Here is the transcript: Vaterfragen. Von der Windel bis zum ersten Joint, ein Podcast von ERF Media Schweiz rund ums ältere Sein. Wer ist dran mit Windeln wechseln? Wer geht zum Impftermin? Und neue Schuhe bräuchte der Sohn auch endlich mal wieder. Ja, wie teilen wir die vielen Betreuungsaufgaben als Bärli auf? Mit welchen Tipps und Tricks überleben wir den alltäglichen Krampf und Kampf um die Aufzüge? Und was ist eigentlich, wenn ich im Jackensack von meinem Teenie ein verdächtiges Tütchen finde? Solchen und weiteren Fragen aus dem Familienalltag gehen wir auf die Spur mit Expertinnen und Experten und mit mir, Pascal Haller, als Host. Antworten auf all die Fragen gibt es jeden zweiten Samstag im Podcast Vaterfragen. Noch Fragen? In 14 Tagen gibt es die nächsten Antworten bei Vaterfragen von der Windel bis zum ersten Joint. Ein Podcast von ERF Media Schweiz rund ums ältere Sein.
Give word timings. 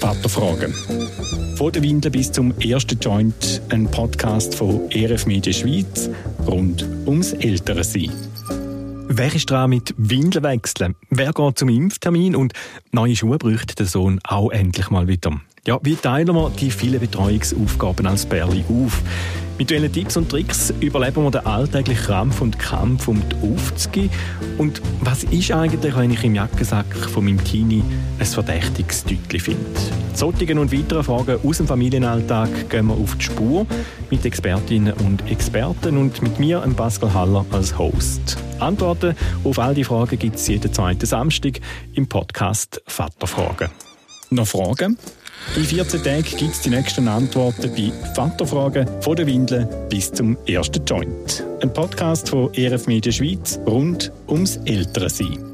Vaterfragen. 0.00 0.72
Von 1.56 1.72
der 1.72 1.82
Windel 1.82 2.12
bis 2.12 2.30
zum 2.30 2.56
ersten 2.60 2.98
Joint, 3.00 3.60
ein 3.70 3.90
Podcast 3.90 4.54
von 4.54 4.88
ERF 4.90 5.26
Media 5.26 5.52
Schweiz 5.52 6.08
rund 6.46 6.86
ums 7.04 7.32
ältere 7.32 7.82
Sein. 7.82 8.12
Wer 9.08 9.34
ist 9.34 9.50
dran 9.50 9.70
mit 9.70 9.92
Windeln 9.96 10.44
wechseln? 10.44 10.94
Wer 11.10 11.32
geht 11.32 11.58
zum 11.58 11.68
Impftermin? 11.68 12.36
Und 12.36 12.52
neue 12.92 13.16
Schuhe 13.16 13.38
bräuchte 13.38 13.74
der 13.74 13.86
Sohn 13.86 14.20
auch 14.22 14.50
endlich 14.50 14.90
mal 14.90 15.08
wieder. 15.08 15.40
Ja, 15.68 15.78
wie 15.82 15.96
teilen 15.96 16.34
wir 16.34 16.48
die 16.48 16.70
vielen 16.70 16.98
Betreuungsaufgaben 16.98 18.06
als 18.06 18.24
Bärli 18.24 18.64
auf? 18.70 19.02
Mit 19.58 19.70
welchen 19.70 19.92
Tipps 19.92 20.16
und 20.16 20.30
Tricks 20.30 20.72
überleben 20.80 21.22
wir 21.22 21.30
den 21.30 21.44
alltäglichen 21.44 22.06
Krampf 22.06 22.40
und 22.40 22.58
Kampf 22.58 23.06
um 23.06 23.22
die 23.28 23.52
Aufzüge? 23.52 24.08
Und 24.56 24.80
was 25.02 25.24
ist 25.24 25.52
eigentlich, 25.52 25.94
wenn 25.94 26.10
ich 26.10 26.24
im 26.24 26.36
Jackensack 26.36 26.86
von 26.96 27.22
meinem 27.22 27.44
Teenie 27.44 27.84
ein 28.18 28.24
verdächtiges 28.24 29.04
Tütchen 29.04 29.40
finde? 29.40 29.80
Solchen 30.14 30.58
und 30.58 30.72
weiteren 30.72 31.04
Fragen 31.04 31.38
aus 31.46 31.58
dem 31.58 31.66
Familienalltag 31.66 32.70
gehen 32.70 32.86
wir 32.86 32.94
auf 32.94 33.16
die 33.16 33.24
Spur 33.24 33.66
mit 34.08 34.24
Expertinnen 34.24 34.94
und 34.94 35.30
Experten 35.30 35.98
und 35.98 36.22
mit 36.22 36.38
mir, 36.38 36.60
Pascal 36.78 37.12
Haller, 37.12 37.44
als 37.52 37.76
Host. 37.76 38.38
Antworten 38.58 39.14
auf 39.44 39.58
all 39.58 39.74
die 39.74 39.84
Fragen 39.84 40.18
gibt 40.18 40.36
es 40.36 40.48
jeden 40.48 40.72
zweiten 40.72 41.04
Samstag 41.04 41.60
im 41.92 42.06
Podcast 42.06 42.80
Vaterfragen. 42.86 43.68
Noch 44.30 44.46
Fragen? 44.46 44.96
In 45.56 45.64
14 45.64 46.02
Tagen 46.02 46.22
gibt 46.22 46.52
es 46.54 46.60
die 46.60 46.70
nächsten 46.70 47.08
Antworten 47.08 47.70
bei 47.74 47.92
Vaterfragen 48.14 48.86
von 49.00 49.16
der 49.16 49.26
Windel 49.26 49.68
bis 49.88 50.12
zum 50.12 50.36
ersten 50.46 50.84
Joint. 50.84 51.44
Ein 51.62 51.72
Podcast 51.72 52.28
von 52.28 52.52
ERF 52.54 52.86
Media 52.86 53.10
Schweiz 53.10 53.58
rund 53.66 54.12
ums 54.28 54.58
ältere 54.66 55.08
Sein. 55.08 55.47